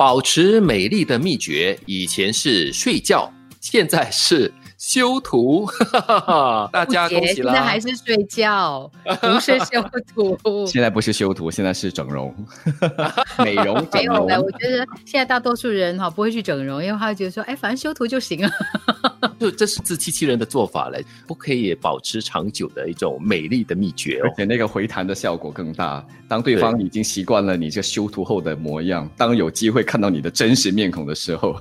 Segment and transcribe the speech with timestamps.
[0.00, 3.30] 保持美丽的秘诀，以前是睡觉，
[3.60, 4.50] 现在是。
[4.78, 5.68] 修图，
[6.72, 7.52] 大家恭喜啦！
[7.52, 8.90] 现在还是睡觉，
[9.20, 9.84] 不是修
[10.14, 10.66] 图。
[10.66, 12.34] 现在不是修图，现在是整容、
[13.44, 13.86] 美容。
[13.92, 18.50] 没有的，我觉得现在大多数人哈不会去整容，因为他觉得说，哎，反正修图就行了。
[19.40, 26.06] 就这是自欺欺人的做法嘞，不可以保持长久的一种美丽的秘诀，而且那个回弹的效果更大。
[26.28, 31.60] 当对方已经习惯了你这修图后的模样，当有机会看到你的真实面孔的时候，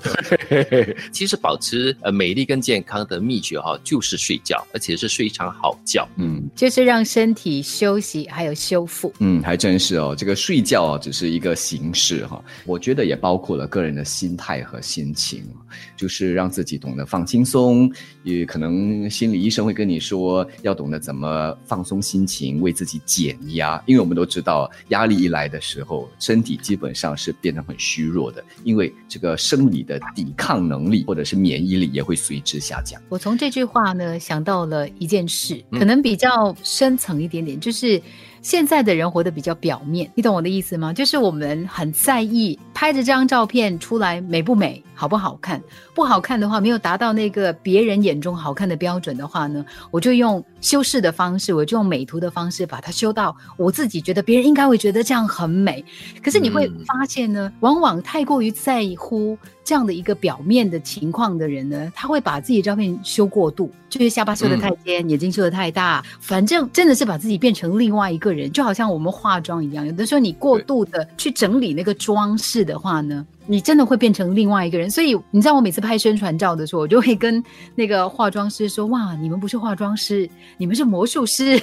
[1.10, 2.60] 其实保持呃美丽跟。
[2.60, 6.06] 健康的秘诀哈，就是睡觉，而且是睡一场好觉。
[6.16, 9.10] 嗯，就是让身体休息，还有修复。
[9.18, 10.14] 嗯，还真是哦。
[10.16, 15.42] 这个睡觉啊，只是一个形式哈，我觉得也包括了个人的心态和心情，
[15.96, 17.92] 就是让自己懂得放轻松。
[18.22, 23.82] 也可能心理医生会跟你说，要懂得怎么放松心情，为自己减压。
[23.86, 32.60] 因为我们都知道，压力一来的时候，身体基本上是变得很虚弱的，因为这个生理的抵抗能力或者是免疫力也会随之。
[32.60, 33.00] 下降。
[33.08, 38.00] 我从这句话呢想到了一件事，可能比较深层一点点，就是
[38.42, 40.92] 现在的人活得比较表面，你懂我的意思吗？
[40.92, 44.82] 就是我们很在意拍着这张照片出来美不美。
[45.00, 45.58] 好不好看？
[45.94, 55.82] 不好看的话，没有达到那个别人眼中好看的标准的话呢，我就用修饰的方式，我就用美图的方式把它修到我自己觉得别人应该会觉得这样很美。
[56.22, 59.38] 可是你会发现呢，往往太过于在乎
[59.70, 73.24] 这样的一个表面的情况的人呢，他会把自己的照片修过度，就是下巴修的太尖，眼睛修的太大，反正真的是把自己变成另外一个人，就好像我们化妆一样，有的时候你过度的去整理那个装饰的话呢。
[73.50, 77.42] 你真的会变成另外一个人，所以你知道我每次拍宣传照的时候，我就会跟
[77.74, 81.60] 那个化妆师说：“哇，你们不是化妆师，你们是魔术师。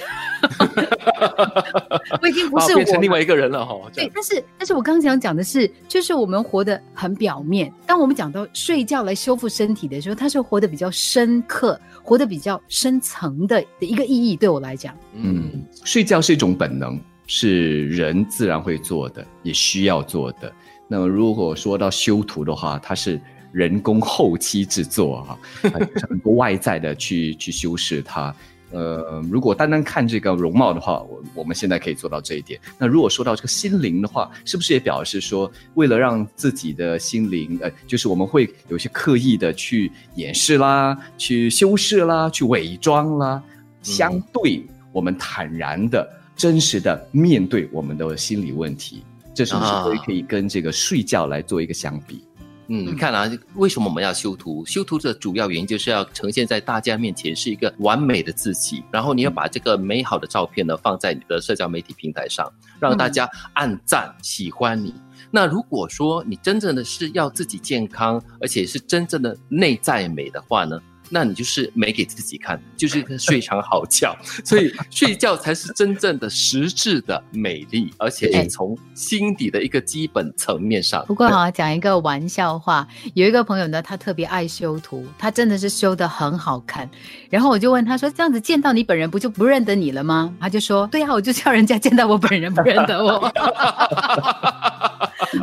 [2.20, 3.74] 我已经不是我变成另外一个人了哈。
[3.94, 7.72] 对，但是但是我刚刚想讲的是，就是我们活得很表面。
[7.86, 14.36] 当我们讲到睡觉来修复身体的时候，它是活得比较深刻，活得比较深层的的一个意义。
[14.36, 20.52] 对我来讲，嗯，睡觉是一种本能，是人自然会做的，也需要做的。
[20.88, 23.20] 那么如果说到修图的话，它是
[23.52, 25.38] 人工后期制作啊，
[26.08, 28.34] 很多外在的去去修饰它。
[28.70, 32.60] 呃，如果单单看这个容貌的话，我我们现在可以做到这一点。
[32.76, 43.42] 那如果说到这个心灵的话，是不是也表示说，为了让自己的心灵，呃，就是我们会有些刻意的去掩饰啦，去修饰啦，去伪装啦，
[43.82, 44.62] 相对
[44.92, 46.06] 我们坦然的、
[46.36, 49.02] 真实的面对我们的心理问题。
[49.38, 52.24] 这是不是可以可以跟这个睡觉来做一个相比？
[52.66, 54.66] 嗯，你看啊，为什么我们要修图？
[54.66, 64.92] 修图的主要原因就是要呈现在大家面前是一个完美的自己，然后你要把这个美好的照片呢放在你的社交媒体平台上，让大家按赞喜欢你。
[65.30, 70.80] 那如果说你真正的是要自己健康，而且是真正的内在美的话呢？
[71.10, 81.04] 那你就是没给自己看，就是睡场好觉， 所以睡觉才是真正的实质的美丽，而且是从心底的一个基本层面上。
[81.06, 86.88] 不过哈，讲一个玩笑话，有一个朋友呢，他特别爱修图，他真的是修的很好看。
[87.30, 93.30] 然后我就问他说：“这样子见到你本人，不就不认得你了吗？”他就说：“对呀，我就叫人家见到我本人不认得我。”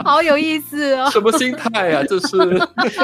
[0.03, 1.09] 好有意思哦！
[1.11, 2.03] 什么心态啊？
[2.07, 2.37] 这是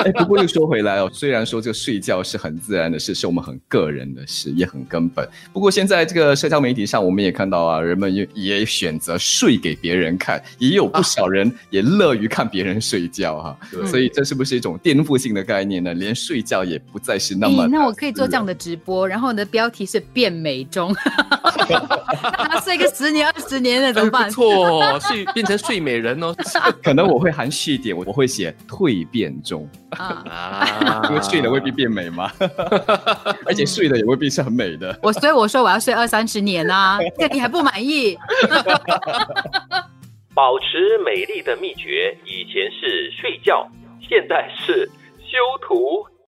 [0.03, 0.11] 哎。
[0.13, 5.27] 不过又说回来哦，虽然说这个睡觉是很自然的事，是我们很个人的事，也很根本。
[5.53, 13.57] 不过现在这个社交媒体上，我们也看到啊，人们也也选择睡给别人看，也有不少人也乐于看别人睡觉哈。
[13.85, 15.93] 所以这是不是一种颠覆性的概念呢？
[15.93, 17.67] 连睡觉也不再是那么……
[17.67, 21.85] 那我可以做这样的直播，然后呢，标题是变美中，他
[22.71, 24.29] 睡个十年二十年的 怎么办？
[24.31, 26.33] 错，睡变成睡美人哦。
[26.81, 32.31] 可能我会含蓄一点，我我会写蜕变中啊， 因为睡了未必变美嘛，
[33.45, 34.97] 而且睡了也未必是很美的。
[35.03, 38.17] 我所以我说我要睡二三十年啊，这你还不满意？
[40.33, 43.67] 保持美丽的秘诀，以前是睡觉，
[43.99, 44.89] 现在是
[45.19, 46.05] 修图。